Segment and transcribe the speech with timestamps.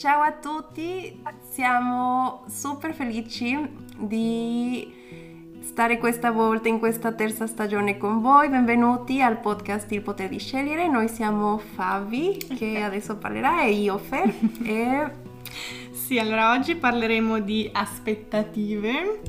[0.00, 3.54] Ciao a tutti, siamo super felici
[3.98, 4.90] di
[5.60, 8.48] stare questa volta in questa terza stagione con voi.
[8.48, 10.88] Benvenuti al podcast Il potere di scegliere.
[10.88, 14.34] Noi siamo Favi, che adesso parlerà, e io Fer.
[14.62, 15.10] e...
[15.92, 19.20] Sì, allora oggi parleremo di aspettative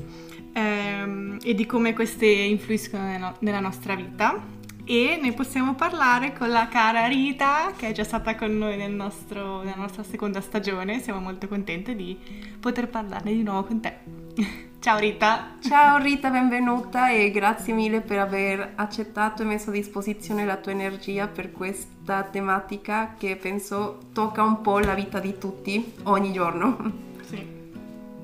[0.54, 6.68] ehm, e di come queste influiscono nella nostra vita e ne possiamo parlare con la
[6.68, 11.00] cara Rita che è già stata con noi nel nostro, nella nostra seconda stagione.
[11.00, 12.18] Siamo molto contente di
[12.58, 13.98] poter parlarne di nuovo con te.
[14.80, 15.58] Ciao Rita!
[15.60, 20.72] Ciao Rita, benvenuta e grazie mille per aver accettato e messo a disposizione la tua
[20.72, 27.10] energia per questa tematica che penso tocca un po' la vita di tutti ogni giorno.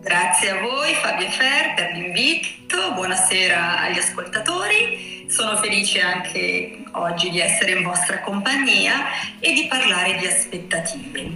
[0.01, 5.27] Grazie a voi Fabio e Fer per l'invito, buonasera agli ascoltatori.
[5.29, 9.07] Sono felice anche oggi di essere in vostra compagnia
[9.41, 11.31] e di parlare di aspettative.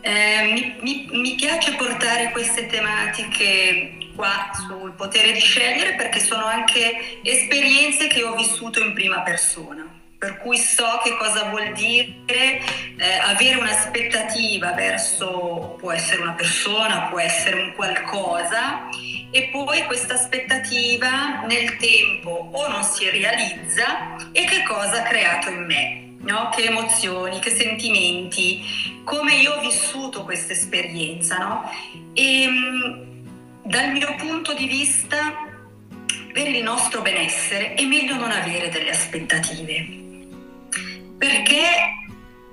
[0.00, 6.44] Eh, mi, mi, mi piace portare queste tematiche qua sul potere di scegliere perché sono
[6.44, 12.60] anche esperienze che ho vissuto in prima persona per cui so che cosa vuol dire
[12.96, 18.88] eh, avere un'aspettativa verso, può essere una persona, può essere un qualcosa,
[19.30, 25.50] e poi questa aspettativa nel tempo o non si realizza e che cosa ha creato
[25.50, 26.04] in me.
[26.20, 26.48] No?
[26.48, 28.64] Che emozioni, che sentimenti,
[29.04, 31.36] come io ho vissuto questa esperienza.
[31.36, 31.70] No?
[32.14, 32.48] E
[33.62, 35.46] dal mio punto di vista,
[36.32, 40.04] per il nostro benessere è meglio non avere delle aspettative
[41.18, 41.60] perché,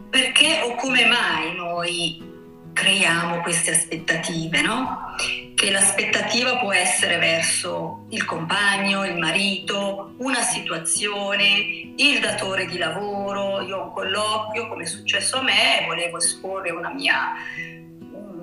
[0.10, 2.32] perché o come mai noi
[2.74, 5.16] creiamo queste aspettative, no?
[5.56, 13.62] Che l'aspettativa può essere verso il compagno, il marito, una situazione, il datore di lavoro.
[13.62, 17.34] Io ho un colloquio, come è successo a me, volevo esporre mia,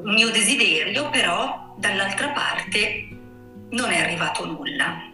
[0.02, 3.08] un mio desiderio, però dall'altra parte
[3.70, 5.08] non è arrivato nulla.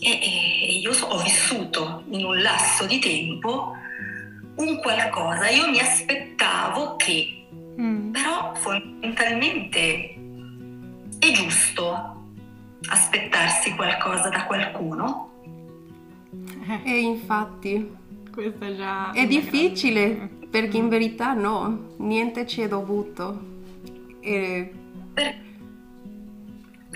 [0.00, 3.72] E, e io ho vissuto in un lasso di tempo
[4.56, 7.46] un qualcosa, io mi aspettavo che,
[7.80, 8.12] mm.
[8.12, 10.14] però fondamentalmente
[11.18, 12.14] è giusto
[12.88, 15.30] aspettarsi qualcosa da qualcuno?
[16.84, 17.94] E infatti
[18.32, 20.46] questo già è difficile grande...
[20.48, 23.54] perché in verità no, niente ci è dovuto.
[24.20, 24.72] E...
[25.14, 25.34] Per...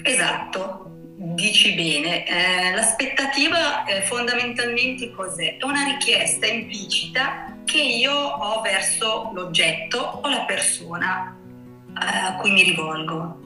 [0.03, 5.57] Esatto, dici bene, eh, l'aspettativa eh, fondamentalmente cos'è?
[5.59, 11.37] È una richiesta implicita che io ho verso l'oggetto o la persona
[11.89, 13.39] eh, a cui mi rivolgo.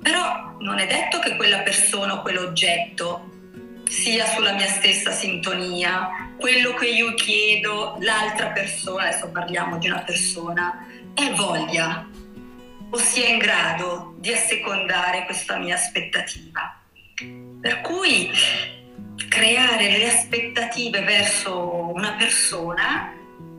[0.00, 3.28] Però non è detto che quella persona o quell'oggetto
[3.88, 10.02] sia sulla mia stessa sintonia, quello che io chiedo, l'altra persona, adesso parliamo di una
[10.02, 12.06] persona, è voglia
[12.90, 16.80] o sia in grado di assecondare questa mia aspettativa.
[17.60, 18.30] Per cui
[19.28, 23.12] creare delle aspettative verso una persona,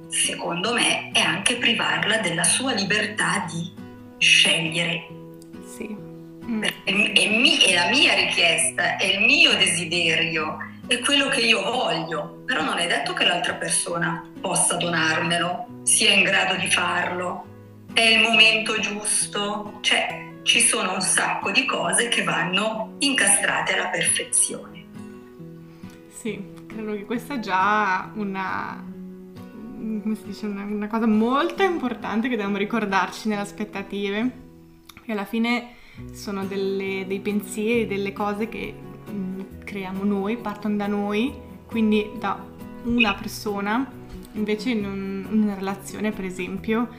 [0.10, 3.72] secondo me, è anche privarla della sua libertà di
[4.18, 5.08] scegliere.
[5.66, 5.96] Sì.
[6.62, 10.58] È, è, è la mia richiesta, è il mio desiderio,
[10.88, 16.12] è quello che io voglio, però non è detto che l'altra persona possa donarmelo, sia
[16.12, 17.46] in grado di farlo,
[17.94, 23.90] è il momento giusto, cioè ci sono un sacco di cose che vanno incastrate alla
[23.90, 24.79] perfezione.
[26.20, 26.38] Sì,
[26.68, 28.84] credo che questa è già una,
[30.02, 34.32] come si dice, una, una cosa molto importante che dobbiamo ricordarci nelle aspettative,
[35.02, 35.76] che alla fine
[36.12, 41.34] sono delle, dei pensieri, delle cose che mh, mm, creiamo noi, partono da noi,
[41.66, 42.38] quindi da
[42.84, 43.90] una persona,
[44.34, 46.90] invece in, un, una relazione per esempio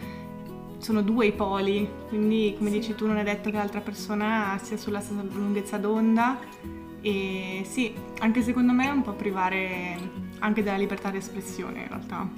[0.78, 2.78] sono due i poli, quindi come sì.
[2.78, 7.94] dici tu non è detto che l'altra persona sia sulla stessa lunghezza d'onda e sì,
[8.18, 9.96] anche secondo me è un po' privare
[10.40, 12.28] anche della libertà di espressione in realtà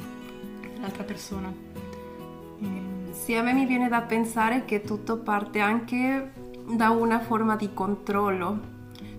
[0.81, 1.53] l'altra persona.
[2.61, 2.67] E...
[3.11, 6.33] Sì, a me mi viene da pensare che tutto parte anche
[6.69, 8.61] da una forma di controllo,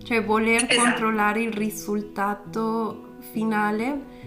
[0.04, 0.82] cioè voler esatto.
[0.82, 4.22] controllare il risultato finale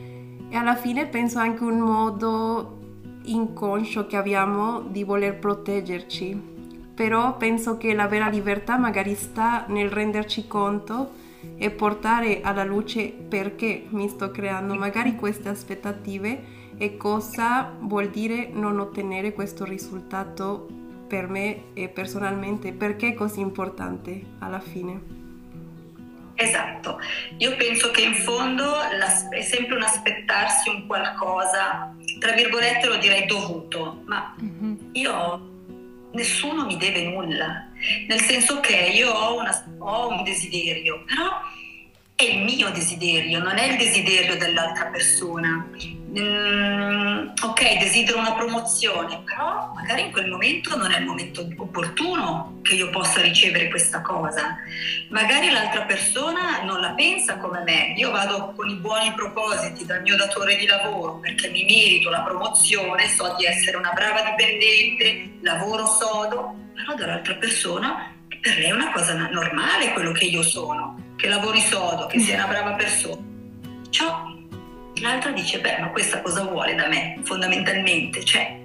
[0.48, 2.78] e alla fine penso anche un modo
[3.24, 6.54] inconscio che abbiamo di voler proteggerci
[6.96, 11.24] però penso che la vera libertà magari sta nel renderci conto
[11.58, 18.48] e portare alla luce perché mi sto creando magari queste aspettative e cosa vuol dire
[18.50, 20.66] non ottenere questo risultato
[21.06, 25.14] per me e personalmente, perché è così importante alla fine.
[26.34, 26.98] Esatto,
[27.38, 28.74] io penso che in fondo
[29.30, 34.74] è sempre un aspettarsi un qualcosa, tra virgolette lo direi dovuto, ma mm-hmm.
[34.92, 35.54] io
[36.16, 37.68] nessuno mi deve nulla,
[38.08, 41.40] nel senso che io ho, una, ho un desiderio, però
[42.16, 45.68] è il mio desiderio, non è il desiderio dell'altra persona.
[46.08, 52.60] Mm, ok, desidero una promozione, però magari in quel momento non è il momento opportuno
[52.62, 54.56] che io possa ricevere questa cosa.
[55.08, 57.94] Magari l'altra persona non la pensa come me.
[57.96, 62.20] Io vado con i buoni propositi dal mio datore di lavoro perché mi merito la
[62.20, 68.72] promozione, so di essere una brava dipendente, lavoro sodo, però dall'altra persona per lei è
[68.72, 73.22] una cosa normale quello che io sono che lavori sodo, che sia una brava persona.
[73.90, 74.35] Ciò.
[75.00, 78.24] L'altra dice, beh, ma questa cosa vuole da me, fondamentalmente?
[78.24, 78.58] Cioè,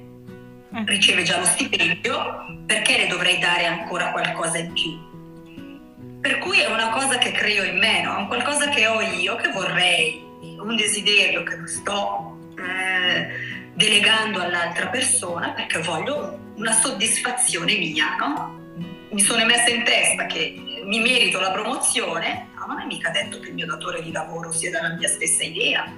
[0.73, 0.83] eh.
[0.85, 5.09] riceve già lo stipendio, perché le dovrei dare ancora qualcosa in più?
[6.21, 8.23] Per cui è una cosa che creo in me, no?
[8.23, 10.23] È qualcosa che ho io, che vorrei,
[10.59, 13.27] un desiderio che sto eh,
[13.73, 18.59] delegando all'altra persona perché voglio una soddisfazione mia, no?
[19.09, 23.39] Mi sono messa in testa che mi merito la promozione, ma non è mica detto
[23.39, 25.91] che il mio datore di lavoro sia della mia stessa idea.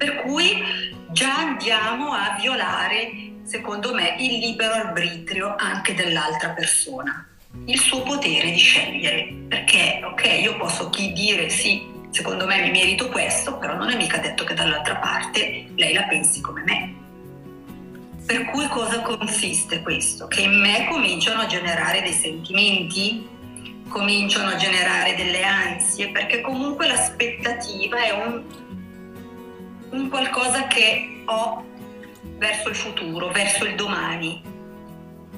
[0.00, 0.64] Per cui
[1.10, 7.28] già andiamo a violare, secondo me, il libero arbitrio anche dell'altra persona,
[7.66, 9.30] il suo potere di scegliere.
[9.46, 13.96] Perché, ok, io posso chi dire sì, secondo me mi merito questo, però non è
[13.96, 16.94] mica detto che dall'altra parte lei la pensi come me.
[18.24, 20.28] Per cui cosa consiste questo?
[20.28, 23.28] Che in me cominciano a generare dei sentimenti
[23.90, 28.42] cominciano a generare delle ansie, perché comunque l'aspettativa è un,
[29.90, 31.64] un qualcosa che ho
[32.38, 34.42] verso il futuro, verso il domani.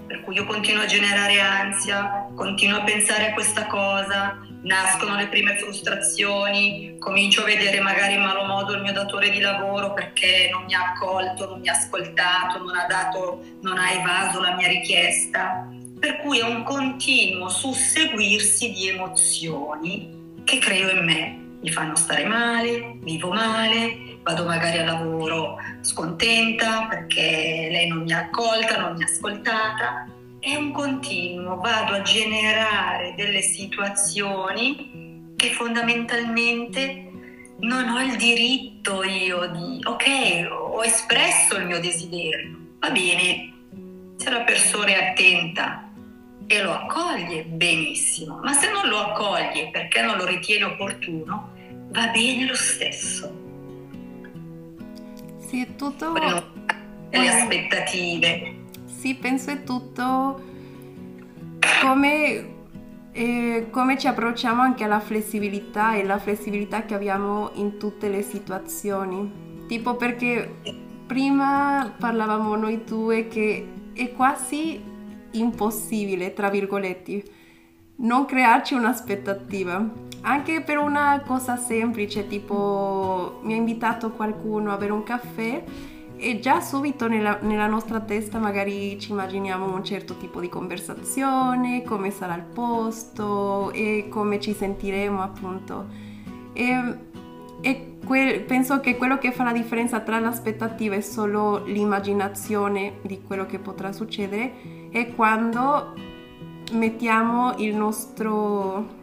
[0.06, 5.28] Per cui io continuo a generare ansia, continuo a pensare a questa cosa, nascono le
[5.28, 10.48] prime frustrazioni, comincio a vedere magari in malo modo il mio datore di lavoro perché
[10.52, 14.54] non mi ha accolto, non mi ha ascoltato, non ha, dato, non ha evaso la
[14.54, 15.66] mia richiesta
[16.02, 21.38] per cui è un continuo susseguirsi di emozioni che creo in me.
[21.60, 28.12] Mi fanno stare male, vivo male, vado magari al lavoro scontenta perché lei non mi
[28.12, 30.08] ha accolta, non mi ha ascoltata.
[30.38, 37.10] È un continuo, vado a generare delle situazioni che fondamentalmente
[37.60, 43.52] non ho il diritto io di, ok, ho espresso il mio desiderio, va bene,
[44.16, 45.88] se la persona è attenta
[46.46, 51.52] e lo accoglie benissimo, ma se non lo accoglie perché non lo ritiene opportuno,
[51.90, 53.41] va bene lo stesso.
[55.52, 56.14] Sì, è tutto...
[56.14, 58.54] Le aspettative.
[58.86, 60.40] Sì, penso è tutto
[61.82, 62.46] come,
[63.12, 68.22] eh, come ci approcciamo anche alla flessibilità e la flessibilità che abbiamo in tutte le
[68.22, 69.66] situazioni.
[69.68, 70.54] Tipo perché
[71.06, 74.82] prima parlavamo noi due che è quasi
[75.32, 77.22] impossibile, tra virgolette,
[77.96, 80.10] non crearci un'aspettativa.
[80.22, 85.64] Anche per una cosa semplice, tipo mi ha invitato qualcuno a bere un caffè
[86.16, 91.82] e già subito nella, nella, nostra testa magari ci immaginiamo un certo tipo di conversazione,
[91.82, 95.86] come sarà il posto e come ci sentiremo appunto.
[96.52, 96.98] E,
[97.60, 103.22] e quel, penso che quello che fa la differenza tra l'aspettativa e solo l'immaginazione di
[103.22, 105.94] quello che potrà succedere è quando
[106.72, 109.01] mettiamo il nostro,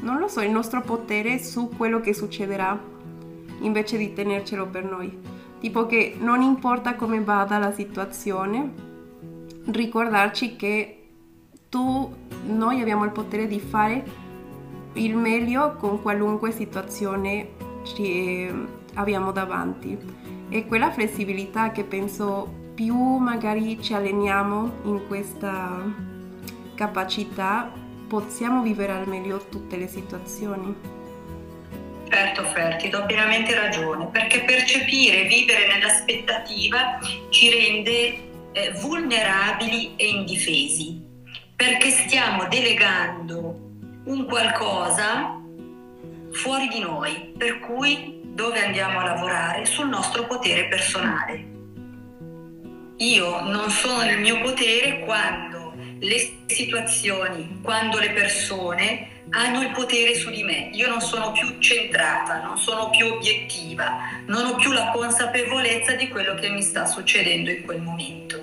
[0.00, 2.78] non lo so, il nostro potere su quello che succederà
[3.60, 5.36] invece di tenercelo per noi.
[5.60, 8.72] Tipo che non importa come vada la situazione,
[9.66, 10.94] ricordarci che
[11.68, 12.14] tu,
[12.46, 14.26] noi abbiamo il potere di fare
[14.94, 17.50] il meglio con qualunque situazione
[17.82, 18.48] ci
[18.94, 19.98] abbiamo davanti.
[20.48, 25.82] E quella flessibilità che penso più magari ci alleniamo in questa
[26.74, 27.70] capacità,
[28.08, 30.74] possiamo vivere al meglio tutte le situazioni.
[32.08, 36.98] Certo Ferti, do pienamente ragione, perché percepire e vivere nell'aspettativa
[37.28, 38.18] ci rende
[38.52, 41.00] eh, vulnerabili e indifesi,
[41.54, 43.66] perché stiamo delegando
[44.04, 45.38] un qualcosa
[46.32, 49.66] fuori di noi, per cui dove andiamo a lavorare?
[49.66, 51.56] Sul nostro potere personale
[52.98, 55.57] io non sono nel mio potere quando
[56.00, 60.70] le situazioni, quando le persone hanno il potere su di me.
[60.72, 66.08] Io non sono più centrata, non sono più obiettiva, non ho più la consapevolezza di
[66.08, 68.36] quello che mi sta succedendo in quel momento.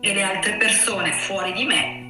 [0.00, 2.02] E le altre persone fuori di me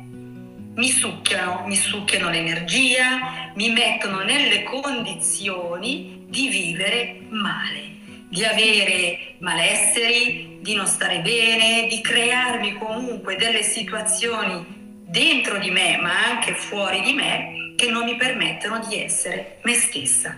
[0.74, 7.92] mi succhiano, mi succhiano l'energia, mi mettono nelle condizioni di vivere male
[8.34, 14.83] di avere malesseri, di non stare bene, di crearmi comunque delle situazioni
[15.14, 19.74] dentro di me, ma anche fuori di me, che non mi permettono di essere me
[19.74, 20.36] stessa.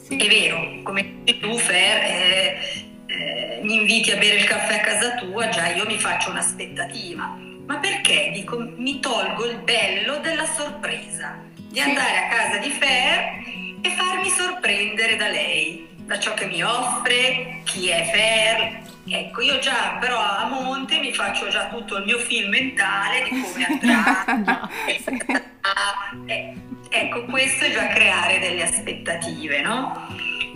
[0.00, 0.16] Sì.
[0.16, 2.58] È vero, come dici tu, Fer, eh,
[3.06, 7.36] eh, mi inviti a bere il caffè a casa tua, già io mi faccio un'aspettativa.
[7.66, 8.30] Ma perché?
[8.32, 13.42] Dico, mi tolgo il bello della sorpresa, di andare a casa di Fer
[13.82, 18.92] e farmi sorprendere da lei, da ciò che mi offre, chi è Fer.
[19.06, 23.40] Ecco, io già però a monte mi faccio già tutto il mio film mentale di
[23.40, 24.68] come andrà.
[26.26, 26.54] eh,
[26.88, 30.06] ecco, questo è già creare delle aspettative, no?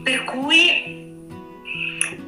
[0.02, 1.06] Per cui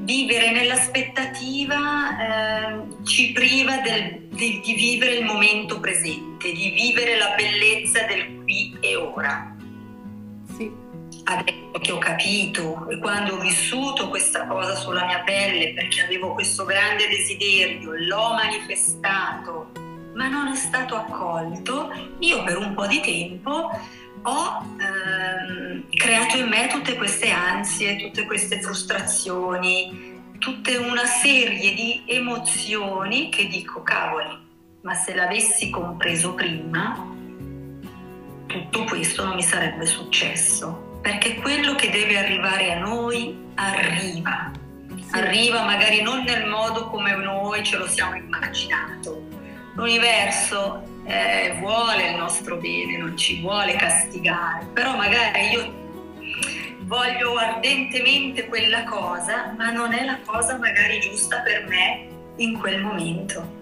[0.00, 7.34] vivere nell'aspettativa eh, ci priva del, di, di vivere il momento presente, di vivere la
[7.34, 9.56] bellezza del qui e ora.
[11.25, 16.35] Adesso che ho capito e quando ho vissuto questa cosa sulla mia pelle perché avevo
[16.35, 19.71] questo grande desiderio, l'ho manifestato,
[20.14, 23.71] ma non è stato accolto, io per un po' di tempo
[24.23, 32.02] ho ehm, creato in me tutte queste ansie, tutte queste frustrazioni, tutta una serie di
[32.07, 34.38] emozioni che dico, cavoli,
[34.83, 37.07] ma se l'avessi compreso prima,
[38.47, 44.50] tutto questo non mi sarebbe successo, perché quello che deve arrivare a noi arriva,
[45.12, 49.23] arriva magari non nel modo come noi ce lo siamo immaginato.
[49.75, 55.78] L'universo eh, vuole il nostro bene, non ci vuole castigare, però magari io
[56.80, 62.83] voglio ardentemente quella cosa, ma non è la cosa magari giusta per me in quel
[62.83, 63.60] momento.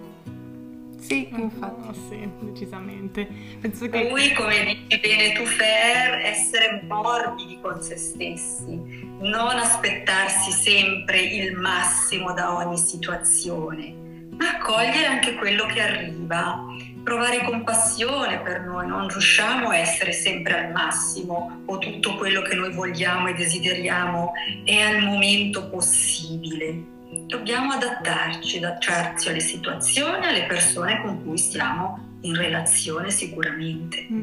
[0.99, 1.87] Sì, infatti.
[1.87, 3.27] Oh, sì, decisamente.
[3.59, 4.07] Penso che...
[4.07, 8.75] Poi, come dici bene tu, Fer, essere morbidi con se stessi,
[9.19, 13.93] non aspettarsi sempre il massimo da ogni situazione,
[14.37, 16.65] ma accogliere anche quello che arriva
[17.09, 22.53] provare compassione per noi, non riusciamo a essere sempre al massimo o tutto quello che
[22.53, 24.31] noi vogliamo e desideriamo
[24.63, 26.97] è al momento possibile.
[27.25, 34.07] Dobbiamo adattarci, adattarci alle situazioni, alle persone con cui stiamo in relazione sicuramente.
[34.11, 34.21] Mm.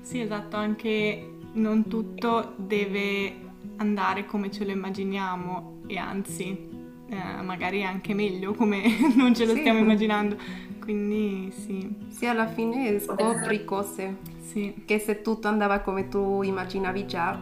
[0.00, 3.42] Sì, esatto, anche non tutto deve
[3.76, 6.68] andare come ce lo immaginiamo e anzi
[7.08, 8.82] eh, magari anche meglio come
[9.16, 9.60] non ce lo sì.
[9.60, 10.36] stiamo immaginando.
[10.80, 11.96] Quindi sì.
[12.08, 14.82] Sì, alla fine scopri cose sì.
[14.84, 17.40] che se tutto andava come tu immaginavi già,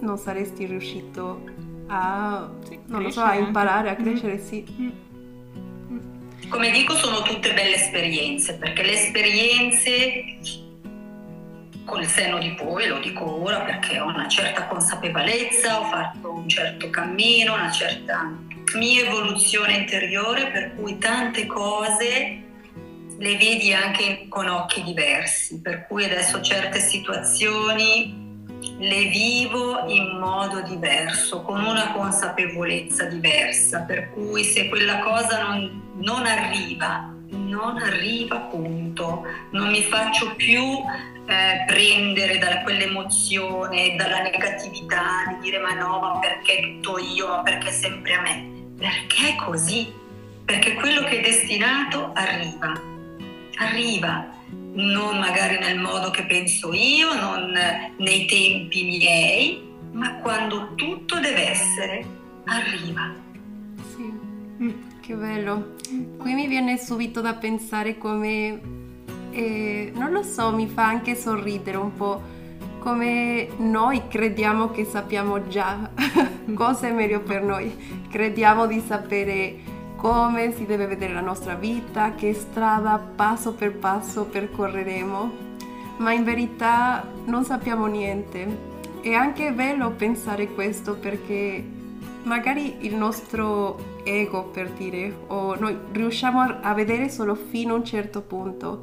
[0.00, 4.00] non saresti riuscito a, sì, non so, a imparare, anche.
[4.00, 4.38] a crescere, mm.
[4.38, 4.64] sì.
[4.80, 6.48] Mm.
[6.48, 10.38] Come dico, sono tutte belle esperienze, perché le esperienze
[11.84, 16.48] col senno di poi, lo dico ora perché ho una certa consapevolezza, ho fatto un
[16.48, 18.32] certo cammino, una certa
[18.74, 22.42] mia evoluzione interiore, per cui tante cose
[23.18, 28.29] le vedi anche con occhi diversi, per cui adesso certe situazioni
[28.80, 35.92] le vivo in modo diverso, con una consapevolezza diversa, per cui se quella cosa non,
[35.96, 40.62] non arriva, non arriva punto, non mi faccio più
[41.26, 47.42] eh, prendere da quell'emozione, dalla negatività, di dire ma no, ma perché tutto io, ma
[47.42, 48.48] perché sempre a me?
[48.78, 49.92] Perché è così?
[50.42, 52.72] Perché quello che è destinato arriva,
[53.58, 54.26] arriva,
[54.72, 57.52] non magari nel modo che penso io, non
[57.96, 62.06] nei tempi miei, ma quando tutto deve essere,
[62.44, 63.14] arriva.
[63.94, 64.12] Sì,
[64.62, 65.76] mm, che bello.
[66.18, 68.60] Qui mi viene subito da pensare come,
[69.30, 72.38] eh, non lo so, mi fa anche sorridere un po'
[72.78, 75.90] come noi crediamo che sappiamo già
[76.54, 77.76] cosa è meglio per noi,
[78.08, 79.69] crediamo di sapere
[80.00, 85.30] come si deve vedere la nostra vita, che strada passo per passo percorreremo,
[85.98, 88.68] ma in verità non sappiamo niente.
[89.02, 91.62] È anche bello pensare questo perché
[92.22, 97.84] magari il nostro ego, per dire, o noi riusciamo a vedere solo fino a un
[97.84, 98.80] certo punto,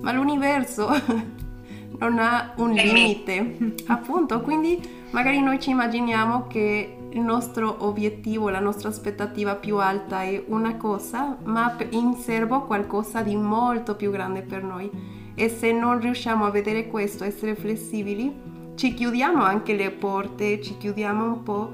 [0.00, 0.88] ma l'universo
[1.98, 8.60] non ha un limite, appunto, quindi magari noi ci immaginiamo che il nostro obiettivo, la
[8.60, 14.42] nostra aspettativa più alta è una cosa, ma in serbo qualcosa di molto più grande
[14.42, 14.90] per noi.
[15.34, 18.30] E se non riusciamo a vedere questo, essere flessibili,
[18.74, 21.72] ci chiudiamo anche le porte, ci chiudiamo un po',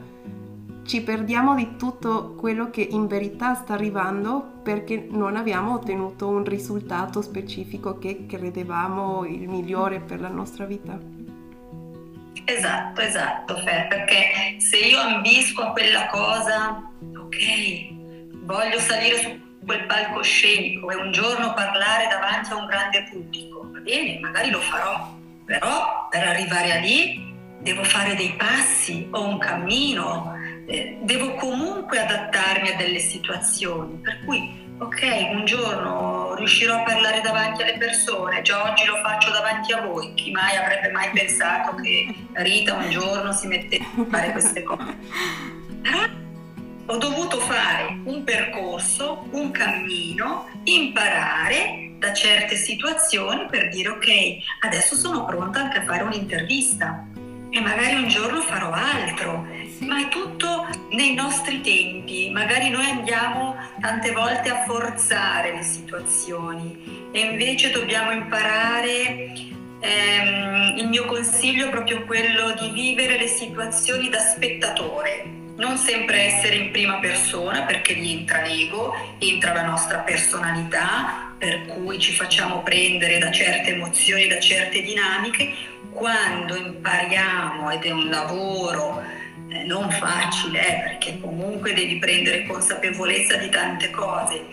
[0.84, 6.44] ci perdiamo di tutto quello che in verità sta arrivando perché non abbiamo ottenuto un
[6.44, 11.21] risultato specifico che credevamo il migliore per la nostra vita.
[12.44, 17.88] Esatto, esatto, Fer, perché se io ambisco a quella cosa, ok,
[18.44, 23.78] voglio salire su quel palcoscenico e un giorno parlare davanti a un grande pubblico, va
[23.78, 29.38] bene, magari lo farò, però per arrivare a lì devo fare dei passi o un
[29.38, 30.34] cammino,
[30.66, 37.20] eh, devo comunque adattarmi a delle situazioni, per cui ok, un giorno riuscirò a parlare
[37.20, 41.74] davanti alle persone, già oggi lo faccio davanti a voi, chi mai avrebbe mai pensato
[41.76, 44.96] che Rita un giorno si mettesse a fare queste cose?
[45.82, 45.98] Però
[46.86, 54.08] ho dovuto fare un percorso, un cammino, imparare da certe situazioni per dire ok,
[54.64, 57.06] adesso sono pronta anche a fare un'intervista
[57.50, 59.46] e magari un giorno farò altro,
[59.86, 67.08] ma è tutto nei nostri tempi, magari noi andiamo tante volte a forzare le situazioni
[67.12, 69.32] e invece dobbiamo imparare,
[69.80, 76.22] ehm, il mio consiglio è proprio quello di vivere le situazioni da spettatore, non sempre
[76.22, 82.12] essere in prima persona perché lì entra l'ego, entra la nostra personalità, per cui ci
[82.12, 85.52] facciamo prendere da certe emozioni, da certe dinamiche,
[85.90, 89.01] quando impariamo, ed è un lavoro
[89.64, 94.44] non facile, eh, perché comunque devi prendere consapevolezza di tante cose,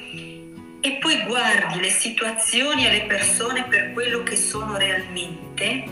[0.81, 5.83] e poi guardi le situazioni e le persone per quello che sono realmente,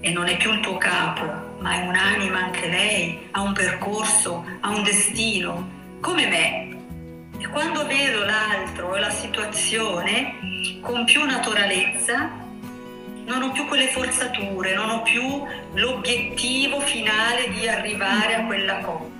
[0.00, 4.44] e non è più il tuo capo, ma è un'anima anche lei, ha un percorso,
[4.60, 6.70] ha un destino, come me.
[7.38, 12.41] E quando vedo l'altro e la situazione con più naturalezza,
[13.24, 19.10] non ho più quelle forzature, non ho più l'obiettivo finale di arrivare a quella cosa.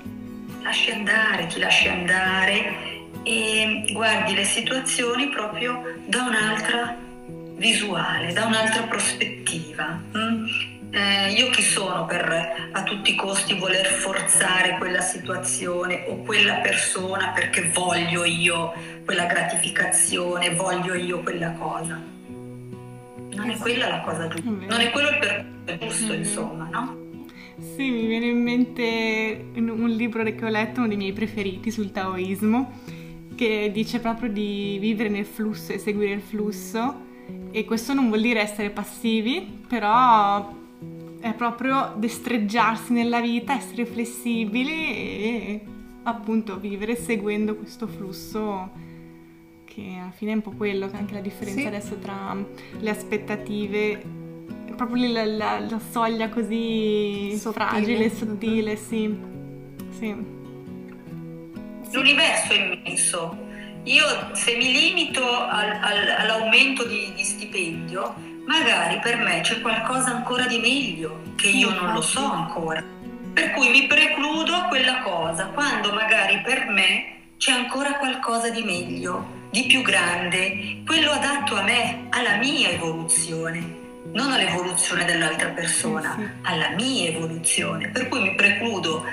[0.63, 2.91] Lasci andare, ti lasci andare
[3.23, 6.97] e guardi le situazioni proprio da un'altra
[7.57, 10.01] visuale, da un'altra prospettiva.
[10.17, 10.47] Mm?
[10.95, 16.57] Eh, io chi sono per a tutti i costi voler forzare quella situazione o quella
[16.57, 18.75] persona perché voglio io
[19.05, 21.99] quella gratificazione, voglio io quella cosa?
[23.35, 25.19] Non è quella la cosa giusta, non è quello il
[25.65, 27.01] percorso giusto, insomma, no?
[27.59, 31.93] Sì, mi viene in mente un libro che ho letto, uno dei miei preferiti sul
[31.93, 32.73] taoismo,
[33.35, 37.11] che dice proprio di vivere nel flusso e seguire il flusso.
[37.51, 40.55] E questo non vuol dire essere passivi, però
[41.21, 45.61] è proprio destreggiarsi nella vita, essere flessibili e
[46.03, 48.71] appunto vivere seguendo questo flusso
[49.73, 51.67] che alla fine è un po' quello, anche la differenza sì.
[51.67, 52.37] adesso tra
[52.79, 54.03] le aspettative,
[54.77, 57.65] proprio la, la, la soglia così sottile.
[57.65, 59.19] fragile, sottile, sì.
[59.99, 60.15] sì.
[61.93, 63.51] L'universo è immenso.
[63.85, 68.15] Io se mi limito al, al, all'aumento di, di stipendio,
[68.47, 72.85] magari per me c'è qualcosa ancora di meglio che io non lo so ancora.
[73.33, 77.07] Per cui mi precludo a quella cosa, quando magari per me
[77.39, 83.81] c'è ancora qualcosa di meglio di più grande, quello adatto a me, alla mia evoluzione,
[84.13, 87.89] non all'evoluzione dell'altra persona, alla mia evoluzione.
[87.89, 89.05] Per cui mi precludo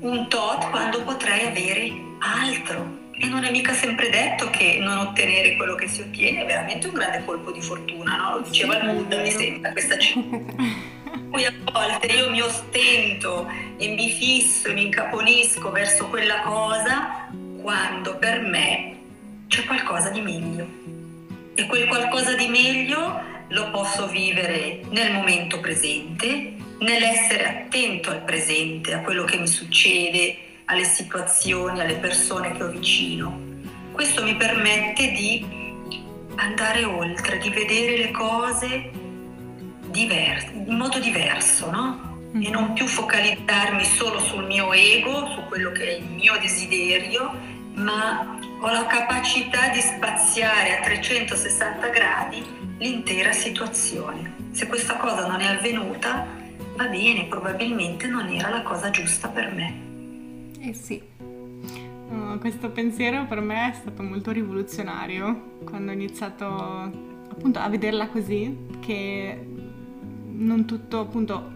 [0.00, 3.04] un tot quando potrei avere altro.
[3.12, 6.88] E non è mica sempre detto che non ottenere quello che si ottiene è veramente
[6.88, 8.38] un grande colpo di fortuna, no?
[8.38, 9.94] Lo diceva il Buddha, mi sembra questa
[11.30, 17.28] Poi a volte io mi ostento e mi fisso e mi incaponisco verso quella cosa
[17.62, 18.95] quando per me
[19.48, 20.66] c'è qualcosa di meglio.
[21.54, 28.92] E quel qualcosa di meglio lo posso vivere nel momento presente, nell'essere attento al presente,
[28.92, 33.40] a quello che mi succede, alle situazioni, alle persone che ho vicino.
[33.92, 35.44] Questo mi permette di
[36.36, 38.90] andare oltre, di vedere le cose
[39.86, 42.18] diver- in modo diverso, no?
[42.36, 42.42] Mm.
[42.42, 47.32] E non più focalizzarmi solo sul mio ego, su quello che è il mio desiderio,
[47.74, 52.42] ma ho la capacità di spaziare a 360 gradi
[52.78, 54.34] l'intera situazione.
[54.52, 56.26] Se questa cosa non è avvenuta,
[56.74, 59.84] va bene, probabilmente non era la cosa giusta per me.
[60.60, 61.02] Eh sì.
[62.08, 66.46] Uh, questo pensiero per me è stato molto rivoluzionario quando ho iniziato
[67.28, 69.38] appunto a vederla così, che
[70.28, 71.52] non tutto appunto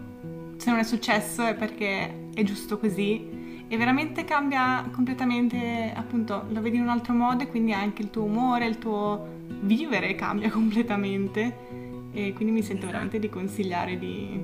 [0.57, 3.40] se non è successo è perché è giusto così
[3.71, 8.09] e veramente cambia completamente, appunto, lo vedi in un altro modo e quindi anche il
[8.09, 14.37] tuo umore, il tuo vivere cambia completamente e quindi mi sento veramente di consigliare di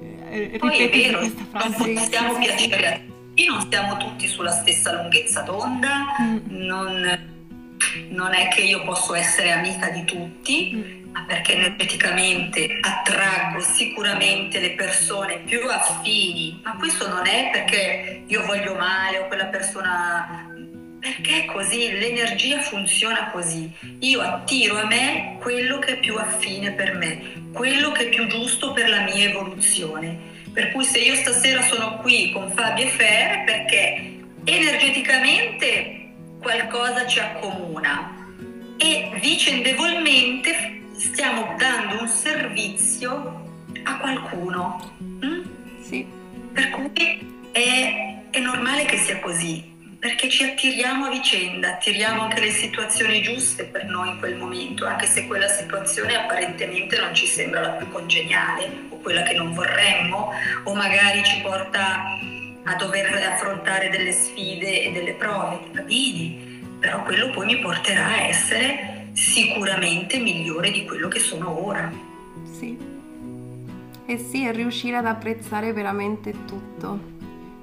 [0.00, 1.92] eh, ripetere questa frase.
[1.92, 6.38] Non possiamo piacere a tutti, non stiamo tutti sulla stessa lunghezza d'onda, mm.
[6.48, 7.37] non,
[8.08, 14.60] non, è che io posso essere amica di tutti, mm ma perché energeticamente attraggo sicuramente
[14.60, 20.46] le persone più affini, ma questo non è perché io voglio male o quella persona
[21.00, 23.70] perché è così, l'energia funziona così.
[24.00, 28.26] Io attiro a me quello che è più affine per me, quello che è più
[28.26, 30.36] giusto per la mia evoluzione.
[30.52, 35.97] Per cui se io stasera sono qui con Fabio e Fer perché energeticamente
[36.40, 38.14] qualcosa ci accomuna
[38.76, 43.46] e vicendevolmente stiamo dando un servizio
[43.84, 44.96] a qualcuno.
[45.24, 45.42] Mm?
[45.82, 46.06] Sì.
[46.52, 52.40] Per cui è, è normale che sia così perché ci attiriamo a vicenda, attiriamo anche
[52.40, 57.26] le situazioni giuste per noi in quel momento, anche se quella situazione apparentemente non ci
[57.26, 62.16] sembra la più congeniale o quella che non vorremmo o magari ci porta
[62.68, 68.06] a dover affrontare delle sfide e delle prove, va bene, però quello poi mi porterà
[68.08, 71.90] a essere sicuramente migliore di quello che sono ora.
[72.44, 72.78] Sì.
[74.04, 77.16] E sì, è riuscire ad apprezzare veramente tutto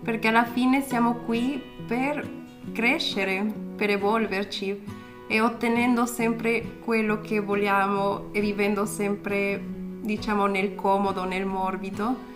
[0.04, 2.28] perché alla fine siamo qui per
[2.72, 3.44] crescere,
[3.76, 4.84] per evolverci
[5.28, 9.60] e ottenendo sempre quello che vogliamo e vivendo sempre,
[10.02, 12.34] diciamo, nel comodo, nel morbido.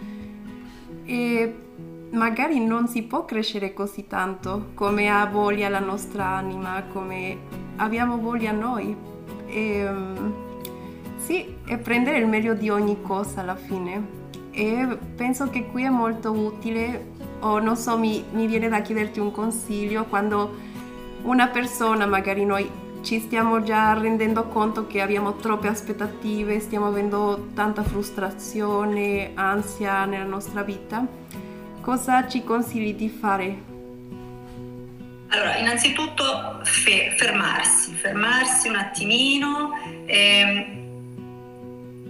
[1.06, 1.69] E
[2.12, 7.38] magari non si può crescere così tanto come ha voglia la nostra anima, come
[7.78, 8.96] abbiamo voglia noi.
[9.48, 9.88] E,
[11.18, 14.18] sì, e prendere il meglio di ogni cosa alla fine.
[14.52, 19.20] E penso che qui è molto utile o non so, mi, mi viene da chiederti
[19.20, 20.68] un consiglio quando
[21.24, 22.70] una persona, magari noi
[23.02, 30.26] ci stiamo già rendendo conto che abbiamo troppe aspettative, stiamo avendo tanta frustrazione, ansia nella
[30.26, 31.06] nostra vita,
[31.90, 33.58] cosa ci consigli di fare?
[35.30, 39.72] Allora, innanzitutto fe- fermarsi, fermarsi un attimino.
[40.06, 40.78] Ehm,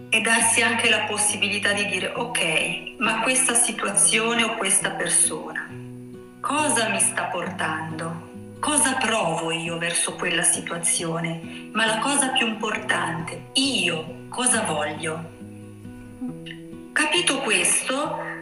[0.09, 5.69] e darsi anche la possibilità di dire ok, ma questa situazione o questa persona,
[6.41, 8.57] cosa mi sta portando?
[8.59, 11.69] Cosa provo io verso quella situazione?
[11.71, 15.37] Ma la cosa più importante, io cosa voglio?
[16.91, 18.38] Capito questo,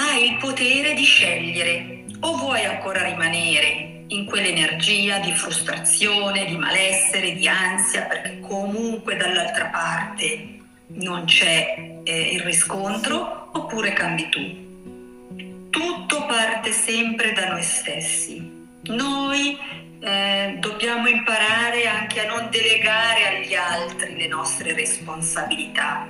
[0.00, 7.32] hai il potere di scegliere o vuoi ancora rimanere in quell'energia di frustrazione, di malessere,
[7.32, 10.56] di ansia, perché comunque dall'altra parte
[10.88, 15.68] non c'è eh, il riscontro, oppure cambi tu.
[15.68, 18.66] Tutto parte sempre da noi stessi.
[18.84, 19.58] Noi
[20.00, 26.06] eh, dobbiamo imparare anche a non delegare agli altri le nostre responsabilità,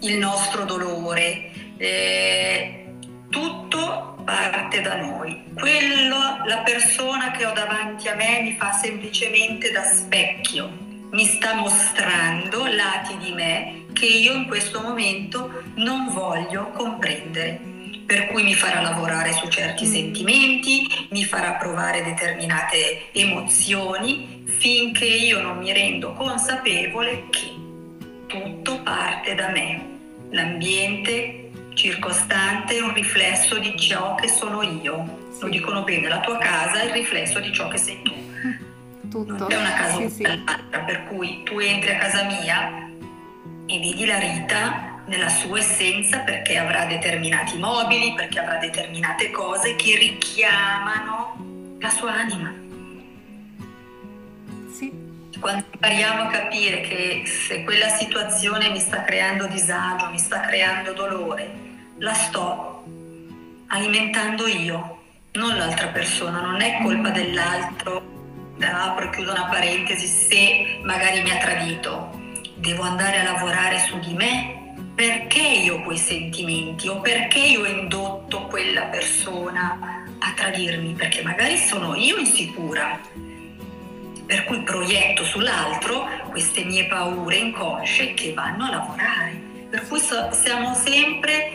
[0.00, 1.50] il nostro dolore.
[1.76, 2.81] Eh,
[3.32, 5.42] tutto parte da noi.
[5.54, 10.70] Quello, la persona che ho davanti a me mi fa semplicemente da specchio,
[11.10, 17.70] mi sta mostrando lati di me che io in questo momento non voglio comprendere.
[18.04, 25.40] Per cui mi farà lavorare su certi sentimenti, mi farà provare determinate emozioni finché io
[25.40, 27.50] non mi rendo consapevole che
[28.26, 29.88] tutto parte da me.
[30.30, 31.41] L'ambiente
[31.74, 35.30] circostante un riflesso di ciò che sono io.
[35.40, 38.14] Lo dicono bene, la tua casa è il riflesso di ciò che sei tu.
[39.10, 39.32] Tutto.
[39.32, 40.22] Non è una casa sì, sì.
[40.22, 42.88] per cui tu entri a casa mia
[43.66, 49.76] e vedi la Rita nella sua essenza perché avrà determinati mobili, perché avrà determinate cose
[49.76, 52.61] che richiamano la sua anima.
[55.42, 60.92] Quando impariamo a capire che se quella situazione mi sta creando disagio, mi sta creando
[60.92, 61.52] dolore,
[61.98, 62.84] la sto
[63.66, 65.02] alimentando io,
[65.32, 68.54] non l'altra persona, non è colpa dell'altro.
[68.60, 72.16] Apro e chiudo una parentesi se magari mi ha tradito.
[72.54, 77.62] Devo andare a lavorare su di me perché io ho quei sentimenti o perché io
[77.62, 83.00] ho indotto quella persona a tradirmi, perché magari sono io insicura.
[84.32, 89.38] Per cui proietto sull'altro queste mie paure inconsce che vanno a lavorare.
[89.68, 91.52] Per cui siamo sempre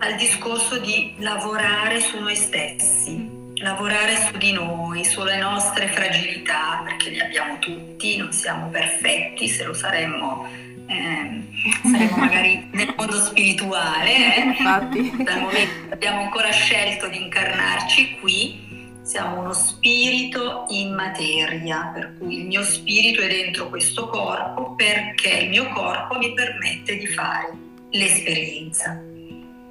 [0.00, 7.08] al discorso di lavorare su noi stessi, lavorare su di noi, sulle nostre fragilità, perché
[7.08, 10.46] ne abbiamo tutti, non siamo perfetti, se lo saremmo
[10.88, 11.42] eh,
[11.88, 14.56] saremmo magari nel mondo spirituale, eh?
[14.60, 18.68] Dal momento che abbiamo ancora scelto di incarnarci qui,
[19.10, 25.30] siamo uno spirito in materia, per cui il mio spirito è dentro questo corpo perché
[25.30, 27.52] il mio corpo mi permette di fare
[27.90, 29.02] l'esperienza.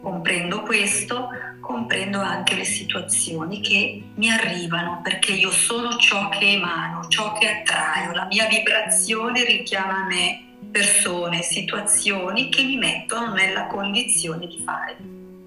[0.01, 1.29] Comprendo questo,
[1.61, 7.47] comprendo anche le situazioni che mi arrivano perché io sono ciò che emano, ciò che
[7.47, 14.61] attraio, la mia vibrazione richiama a me persone, situazioni che mi mettono nella condizione di
[14.65, 14.97] fare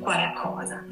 [0.01, 0.83] qualcosa.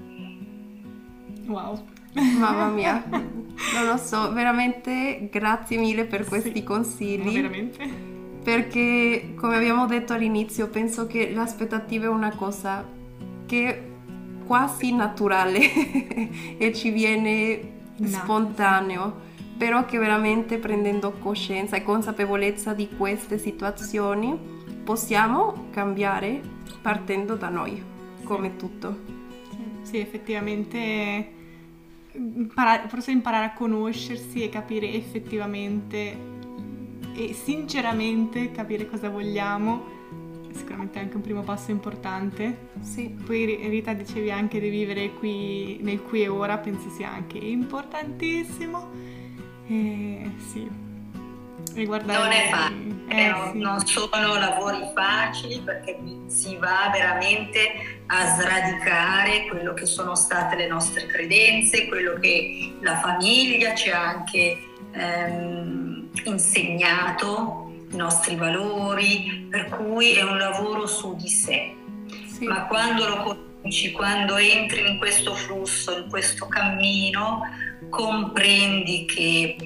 [1.47, 1.99] Wow.
[2.13, 7.35] Mamma mia, non lo so, veramente grazie mille per questi sì, consigli.
[7.35, 8.09] Veramente.
[8.43, 12.87] Perché, come abbiamo detto all'inizio, penso che l'aspettativa è una cosa
[13.47, 13.83] che è
[14.47, 15.61] quasi naturale
[16.59, 19.29] e ci viene spontaneo
[19.61, 24.35] però che veramente prendendo coscienza e consapevolezza di queste situazioni
[24.83, 26.41] possiamo cambiare
[26.81, 27.85] partendo da noi,
[28.25, 29.01] come tutto.
[29.83, 31.40] Sì, effettivamente
[32.13, 36.29] imparare, forse imparare a conoscersi e capire effettivamente
[37.15, 39.99] e sinceramente capire cosa vogliamo
[40.49, 42.71] è sicuramente anche un primo passo importante.
[42.81, 43.09] Sì.
[43.25, 48.89] Poi Rita dicevi anche di vivere qui nel qui e ora, penso sia anche importantissimo
[49.71, 50.90] eh, sì.
[51.75, 52.19] Riguardare...
[52.19, 53.59] Non è facile, eh, eh, sì.
[53.59, 60.67] non sono lavori facili perché si va veramente a sradicare quello che sono state le
[60.67, 64.59] nostre credenze, quello che la famiglia ci ha anche
[64.93, 71.75] ehm, insegnato, i nostri valori, per cui è un lavoro su di sé.
[72.27, 72.47] Sì.
[72.47, 77.43] Ma quando lo conosci, quando entri in questo flusso, in questo cammino,
[77.89, 79.57] comprendi che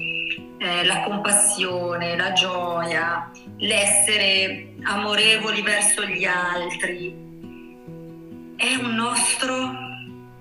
[0.57, 7.23] eh, la compassione, la gioia, l'essere amorevoli verso gli altri
[8.55, 9.71] è un nostro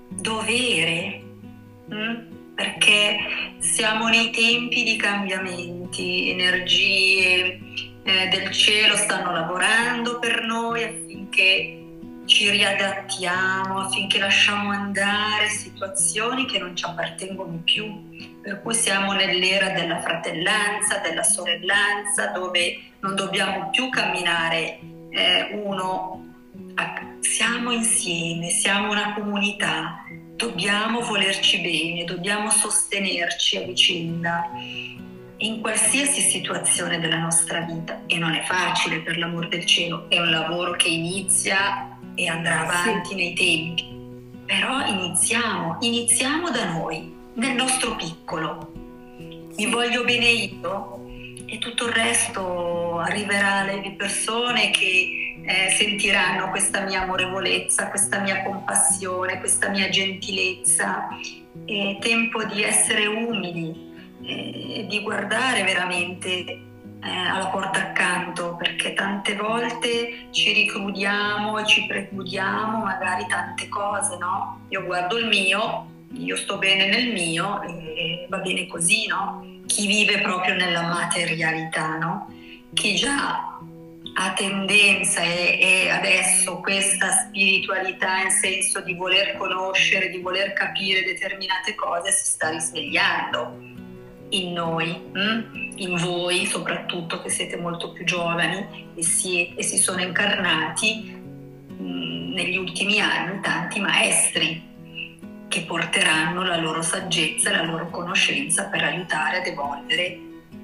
[0.08, 1.22] dovere,
[1.88, 1.96] mh?
[1.96, 2.32] Mm?
[2.54, 3.16] perché
[3.58, 7.58] siamo nei tempi di cambiamenti, energie
[8.04, 11.83] eh, del cielo stanno lavorando per noi affinché
[12.26, 19.70] ci riadattiamo affinché lasciamo andare situazioni che non ci appartengono più, per cui siamo nell'era
[19.70, 24.78] della fratellanza, della sorellanza, dove non dobbiamo più camminare
[25.10, 26.32] eh, uno,
[27.20, 30.04] siamo insieme, siamo una comunità,
[30.36, 34.50] dobbiamo volerci bene, dobbiamo sostenerci a vicenda.
[35.38, 40.18] In qualsiasi situazione della nostra vita e non è facile per l'amor del cielo, è
[40.18, 43.14] un lavoro che inizia e andrà avanti sì.
[43.14, 43.92] nei tempi.
[44.46, 48.72] Però iniziamo, iniziamo da noi, nel nostro piccolo.
[49.56, 51.02] Mi voglio bene io
[51.46, 58.42] e tutto il resto arriverà alle persone che eh, sentiranno questa mia amorevolezza, questa mia
[58.42, 61.08] compassione, questa mia gentilezza.
[61.64, 66.58] È tempo di essere umili, eh, di guardare veramente
[67.04, 74.16] eh, alla porta accanto perché tante volte ci ricludiamo e ci precludiamo magari tante cose,
[74.16, 74.60] no?
[74.68, 79.46] Io guardo il mio, io sto bene nel mio e va bene così, no?
[79.66, 82.32] Chi vive proprio nella materialità, no?
[82.72, 83.54] Chi già
[84.16, 91.02] ha tendenza e, e, adesso questa spiritualità in senso di voler conoscere, di voler capire
[91.02, 93.72] determinate cose si sta risvegliando
[94.30, 95.63] in noi, hm?
[95.76, 101.12] In voi soprattutto che siete molto più giovani e si, e si sono incarnati
[101.76, 104.72] mh, mm, negli ultimi anni tanti maestri
[105.48, 110.18] che porteranno la loro saggezza e la loro conoscenza per aiutare ad evolvere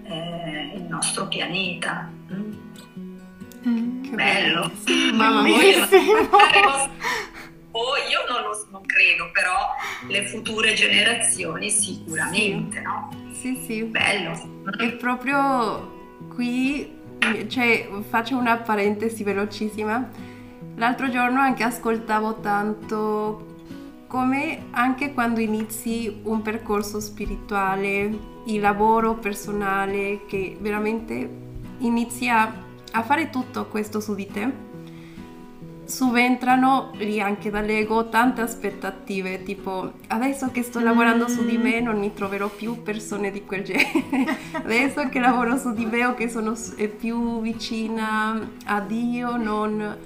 [0.04, 2.10] eh, il nostro pianeta.
[2.32, 2.52] Mm?
[3.66, 4.70] Mm, bello!
[5.14, 5.86] Mamma mia!
[7.72, 9.74] Oh, io non lo non credo, però
[10.08, 12.82] le future generazioni sicuramente, sì.
[12.82, 13.19] no?
[13.40, 13.84] Sì, sì.
[13.84, 14.32] Bello.
[14.78, 16.94] E proprio qui,
[17.48, 20.10] cioè, faccio una parentesi velocissima.
[20.76, 23.46] L'altro giorno anche ascoltavo tanto
[24.08, 31.38] come anche quando inizi un percorso spirituale, il lavoro personale, che veramente
[31.78, 32.52] inizia
[32.92, 34.69] a fare tutto questo su di te
[35.90, 41.98] subentrano lì anche dall'ego tante aspettative, tipo adesso che sto lavorando su di me non
[41.98, 46.28] mi troverò più persone di quel genere, adesso che lavoro su di me o che
[46.28, 46.54] sono
[46.96, 49.96] più vicina a Dio non,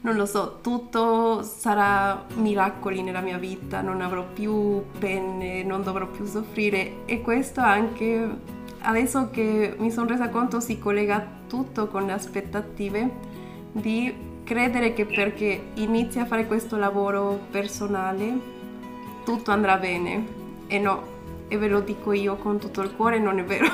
[0.00, 6.06] non lo so, tutto sarà miracoli nella mia vita, non avrò più penne, non dovrò
[6.08, 7.04] più soffrire.
[7.06, 13.36] E questo anche adesso che mi sono resa conto si collega tutto con le aspettative
[13.72, 18.56] di credere che perché inizi a fare questo lavoro personale
[19.22, 20.24] tutto andrà bene
[20.66, 21.02] e no,
[21.48, 23.66] e ve lo dico io con tutto il cuore, non è vero.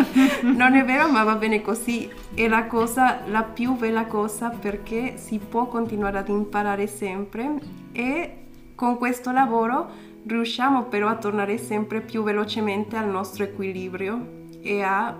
[0.56, 2.10] non è vero, ma va bene così.
[2.32, 7.58] È la cosa, la più bella cosa perché si può continuare ad imparare sempre
[7.92, 8.36] e
[8.74, 9.90] con questo lavoro
[10.26, 15.14] riusciamo però a tornare sempre più velocemente al nostro equilibrio e a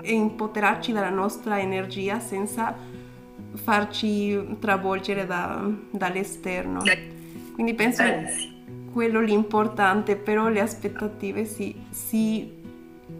[0.00, 2.76] e impoterarci dalla nostra energia senza
[3.54, 6.82] farci travolgere da, dall'esterno.
[7.54, 8.50] Quindi penso che
[8.92, 12.50] quello l'importante, però le aspettative si, si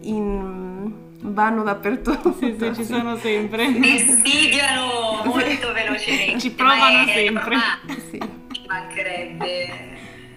[0.01, 2.35] in, vanno dappertutto.
[2.39, 3.67] Sì, sì, ci sono sempre.
[3.67, 6.39] Mi sfidiano molto velocemente.
[6.39, 7.57] Ci provano sempre.
[8.09, 8.19] Sì.
[8.51, 9.91] Ci mancherebbe.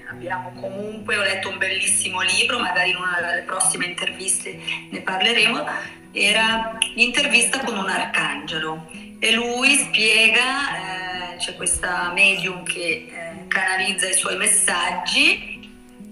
[0.09, 4.59] Abbiamo comunque, ho letto un bellissimo libro, magari in una delle prossime interviste
[4.91, 5.65] ne parleremo,
[6.13, 14.09] era l'intervista con un arcangelo e lui spiega, eh, c'è questa medium che eh, canalizza
[14.09, 15.55] i suoi messaggi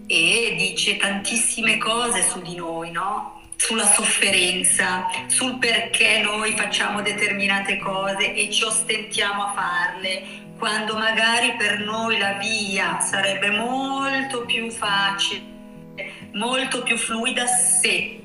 [0.06, 3.42] e dice tantissime cose su di noi, no?
[3.56, 10.22] sulla sofferenza, sul perché noi facciamo determinate cose e ci ostentiamo a farle,
[10.58, 15.42] quando magari per noi la via sarebbe molto più facile,
[16.32, 18.23] molto più fluida se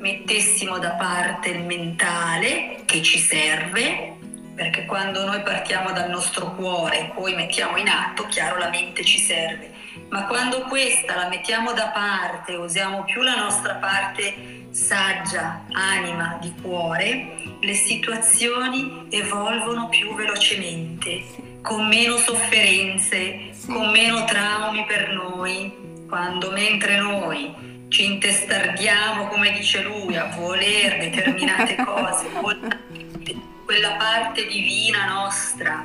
[0.00, 4.16] mettessimo da parte il mentale che ci serve,
[4.54, 9.04] perché quando noi partiamo dal nostro cuore e poi mettiamo in atto, chiaro la mente
[9.04, 9.70] ci serve,
[10.08, 16.52] ma quando questa la mettiamo da parte, usiamo più la nostra parte saggia, anima, di
[16.62, 21.24] cuore, le situazioni evolvono più velocemente,
[21.60, 29.82] con meno sofferenze, con meno traumi per noi, quando mentre noi ci intestardiamo, come dice
[29.82, 32.28] lui, a voler determinate cose,
[33.66, 35.84] quella parte divina nostra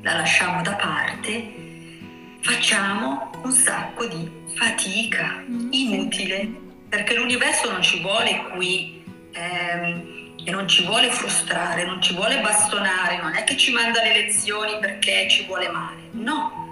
[0.00, 1.52] la lasciamo da parte,
[2.40, 6.50] facciamo un sacco di fatica mm, inutile,
[6.88, 12.40] perché l'universo non ci vuole qui ehm, e non ci vuole frustrare, non ci vuole
[12.40, 16.67] bastonare, non è che ci manda le lezioni perché ci vuole male, no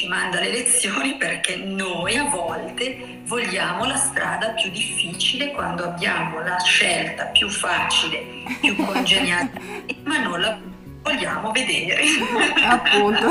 [0.00, 6.40] ci manda le lezioni perché noi a volte vogliamo la strada più difficile quando abbiamo
[6.40, 8.24] la scelta più facile,
[8.60, 9.50] più congeniale,
[10.04, 10.58] ma non la
[11.02, 12.02] vogliamo vedere.
[12.64, 13.28] Appunto.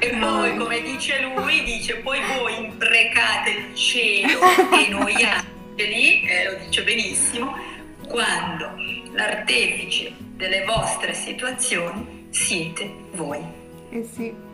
[0.00, 4.40] e poi, come dice lui, dice poi voi imprecate il cielo
[4.76, 7.56] e noi angeli, eh, lo dice benissimo,
[8.08, 8.74] quando
[9.12, 13.40] l'artefice delle vostre situazioni siete voi.
[13.90, 14.50] Eh sì.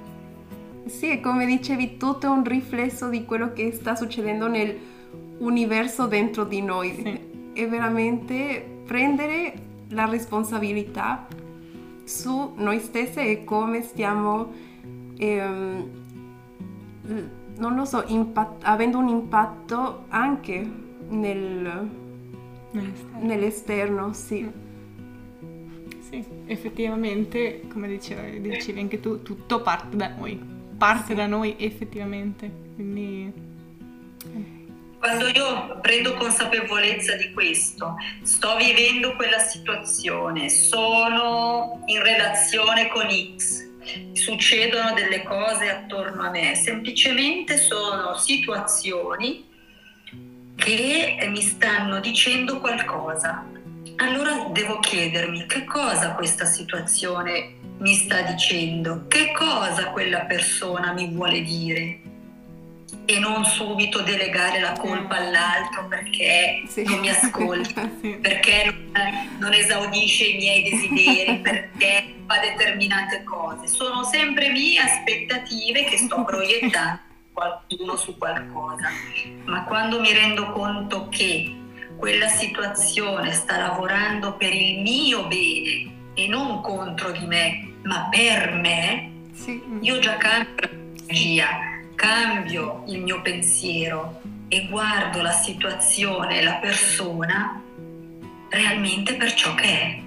[0.88, 6.62] Sì, come dicevi, tutto è un riflesso di quello che sta succedendo nell'universo dentro di
[6.62, 6.94] noi.
[6.94, 7.20] Sì.
[7.52, 9.52] E veramente prendere
[9.90, 11.26] la responsabilità
[12.04, 14.52] su noi stesse e come stiamo,
[15.18, 15.90] ehm,
[17.56, 20.70] non lo so, impatt- avendo un impatto anche
[21.08, 21.88] nel,
[22.70, 23.18] nell'esterno.
[23.20, 24.50] nell'esterno sì.
[26.08, 32.50] Sì, effettivamente, come dicevi, dicevi anche tu, tutto parte da noi parte da noi effettivamente.
[32.74, 33.32] Quindi...
[34.98, 43.66] Quando io prendo consapevolezza di questo, sto vivendo quella situazione, sono in relazione con X,
[44.12, 49.46] succedono delle cose attorno a me, semplicemente sono situazioni
[50.56, 53.57] che mi stanno dicendo qualcosa.
[53.96, 61.08] Allora devo chiedermi che cosa questa situazione mi sta dicendo, che cosa quella persona mi
[61.08, 62.00] vuole dire
[63.04, 66.82] e non subito delegare la colpa all'altro perché sì.
[66.84, 68.18] non mi ascolta, sì.
[68.20, 73.66] perché non, non, esaudisce i miei desideri, perché fa determinate cose.
[73.66, 78.90] Sono sempre mie aspettative che sto proiettando qualcuno su qualcosa,
[79.44, 81.57] ma quando mi rendo conto che
[81.98, 88.52] quella situazione sta lavorando per il mio bene e non contro di me, ma per
[88.54, 89.60] me, sì.
[89.80, 90.68] io già cambio
[91.08, 91.48] l'energia,
[91.94, 97.60] cambio il mio pensiero e guardo la situazione, la persona
[98.48, 100.00] realmente per ciò che è.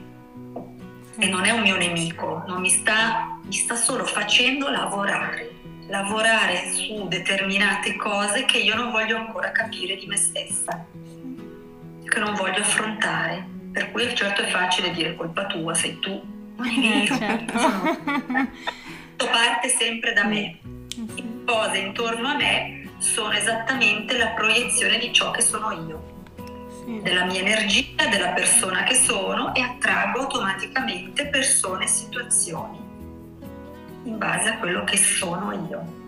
[1.18, 5.52] E non è un mio nemico, non mi sta, mi sta solo facendo lavorare,
[5.88, 10.86] lavorare su determinate cose che io non voglio ancora capire di me stessa,
[12.12, 13.48] che non voglio affrontare.
[13.72, 17.54] Per cui certo è facile dire colpa tua, sei tu eh, certo.
[19.32, 20.60] parte sempre da me.
[21.16, 26.26] Le cose intorno a me sono esattamente la proiezione di ciò che sono io,
[26.84, 27.02] sì.
[27.02, 32.80] della mia energia, della persona che sono e attraggo automaticamente persone e situazioni
[34.04, 36.00] in base a quello che sono io.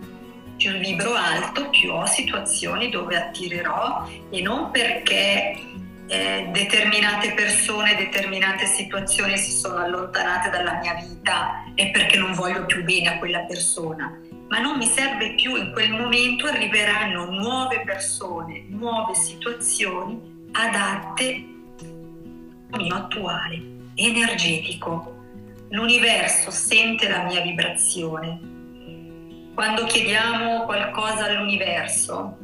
[0.56, 5.60] Più vibro alto, più ho situazioni dove attirerò e non perché
[6.06, 12.66] eh, determinate persone, determinate situazioni si sono allontanate dalla mia vita e perché non voglio
[12.66, 17.82] più bene a quella persona, ma non mi serve più in quel momento arriveranno nuove
[17.84, 21.52] persone, nuove situazioni adatte
[22.76, 23.60] mio attuale,
[23.94, 25.12] energetico.
[25.70, 28.52] L'universo sente la mia vibrazione.
[29.54, 32.38] Quando chiediamo qualcosa all'universo,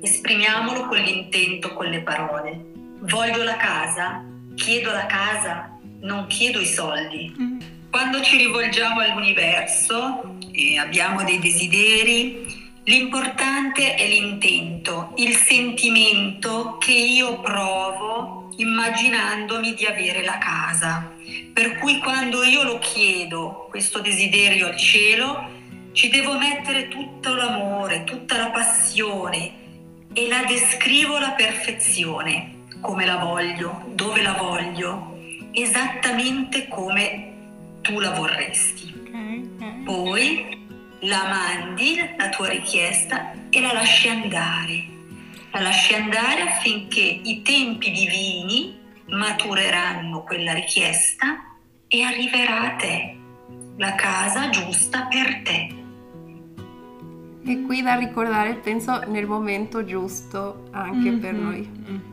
[0.00, 2.64] esprimiamolo con l'intento, con le parole.
[3.00, 7.34] Voglio la casa, chiedo la casa, non chiedo i soldi.
[7.90, 17.38] Quando ci rivolgiamo all'universo e abbiamo dei desideri, L'importante è l'intento, il sentimento che io
[17.40, 21.12] provo immaginandomi di avere la casa.
[21.52, 25.51] Per cui quando io lo chiedo, questo desiderio al cielo,
[25.92, 29.52] ci devo mettere tutto l'amore, tutta la passione
[30.12, 35.18] e la descrivo alla perfezione, come la voglio, dove la voglio,
[35.52, 37.32] esattamente come
[37.82, 38.92] tu la vorresti.
[39.06, 39.82] Okay.
[39.84, 40.60] Poi
[41.00, 44.86] la mandi, la tua richiesta, e la lasci andare.
[45.50, 53.16] La lasci andare affinché i tempi divini matureranno quella richiesta e arriverà a te,
[53.76, 55.80] la casa giusta per te.
[57.44, 61.20] E qui da ricordare, penso, nel momento giusto anche mm-hmm.
[61.20, 61.70] per noi.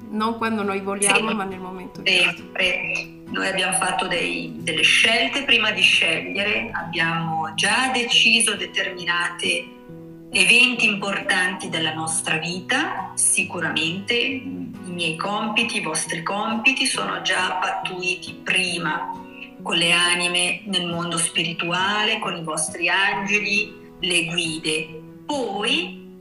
[0.10, 1.36] Non quando noi vogliamo, sì.
[1.36, 2.82] ma nel momento Sempre.
[2.96, 3.18] giusto.
[3.32, 9.78] Noi abbiamo fatto dei, delle scelte prima di scegliere, abbiamo già deciso determinati
[10.32, 18.34] eventi importanti della nostra vita, sicuramente i miei compiti, i vostri compiti sono già pattuiti
[18.44, 19.12] prima
[19.62, 25.02] con le anime nel mondo spirituale, con i vostri angeli, le guide.
[25.30, 26.18] Poi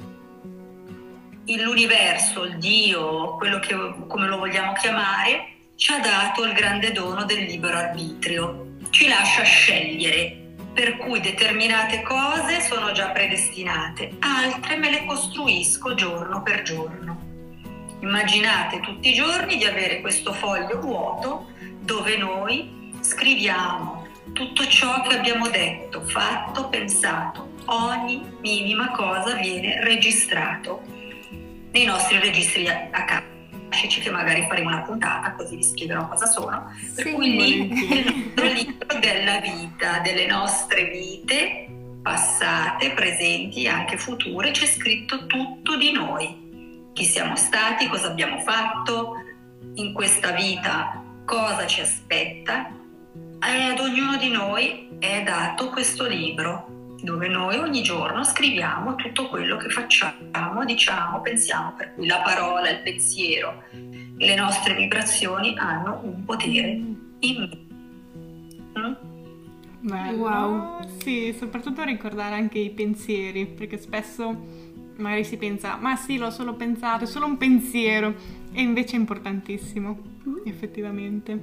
[1.47, 3.75] l'universo, il Dio, quello che,
[4.07, 9.45] come lo vogliamo chiamare, ci ha dato il grande dono del libero arbitrio, ci lascia
[9.45, 17.19] scegliere, per cui determinate cose sono già predestinate, altre me le costruisco giorno per giorno.
[18.01, 21.47] Immaginate tutti i giorni di avere questo foglio vuoto
[21.81, 27.57] dove noi scriviamo tutto ciò che abbiamo detto, fatto, pensato.
[27.71, 30.83] Ogni minima cosa viene registrato
[31.71, 33.37] nei nostri registri a capo
[33.69, 36.73] che magari faremo una puntata così vi spiegherò cosa sono.
[36.95, 41.69] Per sì, cui lì il libro della vita, delle nostre vite
[42.03, 46.91] passate, presenti e anche future, c'è scritto tutto di noi.
[46.95, 49.15] Chi siamo stati, cosa abbiamo fatto
[49.75, 52.71] in questa vita, cosa ci aspetta
[53.47, 56.78] e ad ognuno di noi è dato questo libro
[57.09, 62.69] dove noi ogni giorno scriviamo tutto quello che facciamo, diciamo, pensiamo, per cui la parola,
[62.69, 66.69] il pensiero, le nostre vibrazioni hanno un potere
[67.21, 67.67] in
[68.79, 68.93] Mm?
[69.81, 70.17] Bello.
[70.19, 70.99] Wow.
[70.99, 76.55] Sì, soprattutto ricordare anche i pensieri, perché spesso magari si pensa, ma sì, l'ho solo
[76.55, 78.15] pensato, è solo un pensiero,
[78.53, 79.99] e invece è importantissimo,
[80.29, 80.37] mm.
[80.45, 81.41] effettivamente.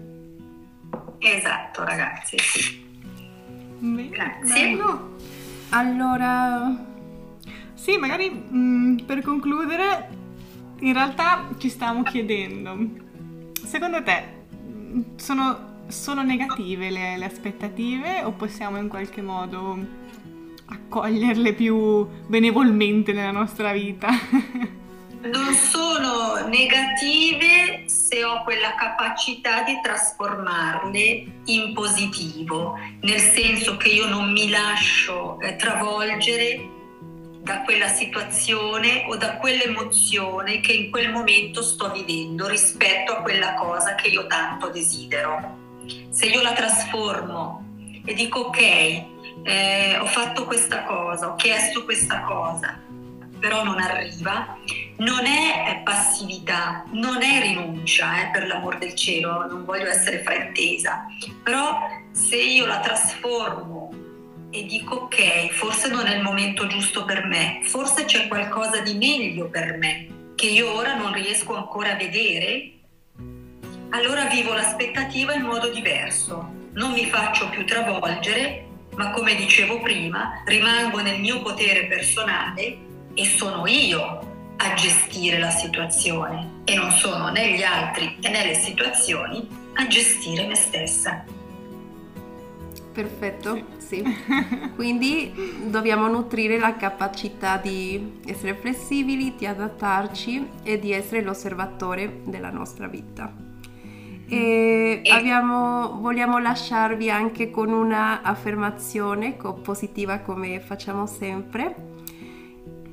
[1.18, 2.84] Esatto, ragazzi, sì.
[3.80, 4.76] Beh, Grazie.
[4.76, 5.16] Bello.
[5.70, 6.76] Allora,
[7.74, 10.09] sì, magari mh, mm, per concludere,
[10.80, 12.78] in realtà ci stiamo chiedendo,
[13.66, 14.24] secondo te
[14.55, 19.78] mm, sono solo negative le, le aspettative o possiamo in qualche modo
[20.66, 24.09] accoglierle più benevolmente nella nostra vita?
[25.26, 34.07] non sono negative se ho quella capacità di trasformarle in positivo, nel senso che io
[34.07, 36.69] non mi lascio eh, travolgere
[37.41, 43.53] da quella situazione o da quell'emozione che in quel momento sto vivendo rispetto a quella
[43.53, 45.63] cosa che io tanto desidero.
[46.09, 47.63] Se io la trasformo
[48.03, 48.59] e dico ok,
[49.43, 52.80] eh, ho fatto questa cosa, ho chiesto questa cosa,
[53.45, 54.57] però non arriva,
[54.97, 61.05] non è passività, non è rinuncia, eh, per l'amor del cielo, non voglio essere fraintesa,
[61.43, 61.77] però
[62.09, 63.93] se io la trasformo
[64.49, 68.95] e dico ok, forse non è il momento giusto per me, forse c'è qualcosa di
[68.95, 72.71] meglio per me che io ora non riesco ancora a vedere,
[73.91, 78.65] allora vivo l'aspettativa in modo diverso, non mi faccio più travolgere,
[78.95, 85.49] ma come dicevo prima, rimango nel mio potere personale e sono io a gestire la
[85.49, 91.24] situazione e non sono né gli altri e né le situazioni a gestire me stessa.
[92.93, 94.03] Perfetto, sì.
[94.03, 94.03] sì.
[94.76, 95.34] Quindi
[95.68, 102.88] dobbiamo nutrire la capacità di essere flessibili, di adattarci e di essere l'osservatore della nostra
[102.88, 103.34] vita.
[104.28, 111.93] E e abbiamo, vogliamo lasciarvi anche con una affermazione positiva come facciamo sempre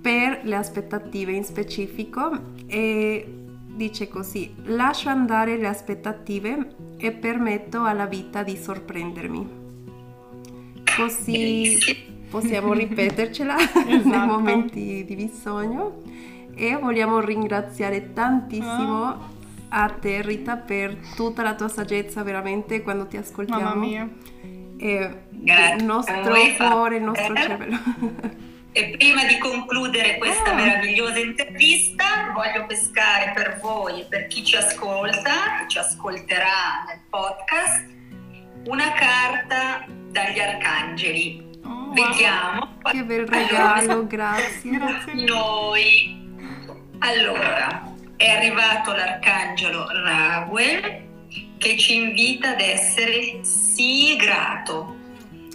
[0.03, 2.31] per le aspettative in specifico
[2.67, 3.25] e
[3.75, 9.61] dice così, lascio andare le aspettative e permetto alla vita di sorprendermi.
[10.97, 11.79] Così
[12.29, 14.09] possiamo ripetercela esatto.
[14.09, 16.03] nei momenti di bisogno
[16.55, 19.19] e vogliamo ringraziare tantissimo ah.
[19.69, 23.63] a te Rita per tutta la tua saggezza veramente quando ti ascoltiamo.
[23.63, 24.09] Mamma mia.
[24.77, 26.23] E il nostro
[26.57, 27.79] cuore, il nostro cervello.
[28.75, 30.55] E prima di concludere questa oh.
[30.55, 37.01] meravigliosa intervista, voglio pescare per voi e per chi ci ascolta, chi ci ascolterà nel
[37.11, 37.87] podcast,
[38.65, 41.51] una carta dagli arcangeli.
[41.65, 42.79] Oh, Vediamo.
[42.81, 44.71] Che bel regalo, allora, grazie.
[44.71, 45.15] grazie.
[45.27, 46.21] Noi.
[47.01, 51.11] Allora, è arrivato l'arcangelo Raguel
[51.59, 54.97] che ci invita ad essere sì grato.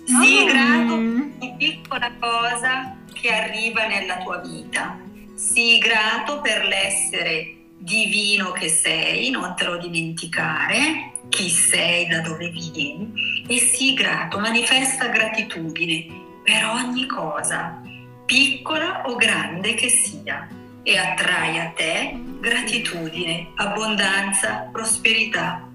[0.05, 0.45] Sì oh.
[0.45, 0.95] grato
[1.39, 2.96] di piccola cosa
[3.28, 4.97] che arriva nella tua vita.
[5.36, 12.49] Sii grato per l'essere divino che sei, non te lo dimenticare, chi sei, da dove
[12.49, 16.05] vieni, e sii grato, manifesta gratitudine
[16.41, 17.82] per ogni cosa,
[18.25, 20.47] piccola o grande che sia,
[20.82, 25.69] e attrai a te gratitudine, abbondanza, prosperità,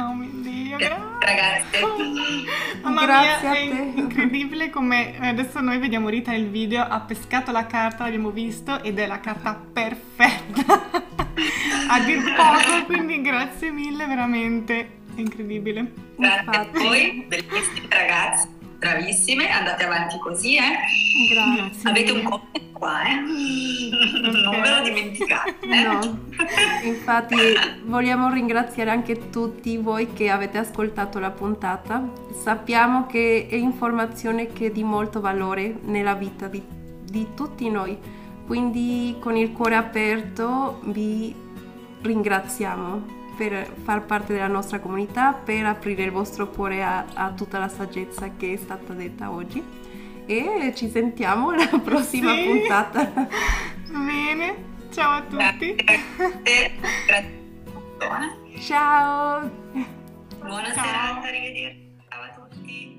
[0.00, 0.76] Oh mio Dio,
[1.18, 1.80] ragazze.
[2.82, 7.66] Mamma Grazie mia, è incredibile come adesso noi vediamo Rita nel video, ha pescato la
[7.66, 10.90] carta, l'abbiamo visto ed è la carta perfetta.
[11.90, 14.78] a dir poco, quindi grazie mille, veramente
[15.16, 15.92] è incredibile.
[16.14, 16.76] Grazie Infatti.
[16.76, 18.48] a voi, bellissime ragazze,
[18.78, 20.78] bravissime, andate avanti così, eh.
[21.30, 21.90] Grazie.
[21.90, 23.14] Avete un commento qua, eh?
[23.16, 25.66] non ve lo dimenticate.
[25.66, 25.82] Eh?
[25.82, 26.18] No.
[26.84, 27.36] Infatti
[27.84, 32.08] vogliamo ringraziare anche tutti voi che avete ascoltato la puntata.
[32.40, 36.62] Sappiamo che è informazione che è di molto valore nella vita di,
[37.02, 37.98] di tutti noi.
[38.46, 41.34] Quindi con il cuore aperto vi
[42.00, 47.60] ringraziamo per far parte della nostra comunità, per aprire il vostro cuore a, a tutta
[47.60, 49.62] la saggezza che è stata detta oggi
[50.26, 52.42] e ci sentiamo alla prossima sì.
[52.42, 53.28] puntata.
[53.90, 54.56] Bene,
[54.92, 55.76] ciao a tutti.
[58.58, 59.50] Ciao.
[60.38, 60.84] Buona Ciao.
[60.84, 61.96] serata, arrivederci.
[62.08, 62.97] Ciao a tutti.